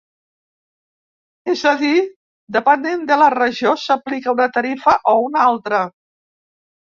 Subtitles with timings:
[1.51, 1.91] És a dir,
[2.55, 5.83] depenent de la regió s'aplica una tarifa o una altra.